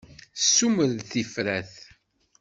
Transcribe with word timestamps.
Tessumer-d 0.35 0.99
tifrat. 1.11 1.73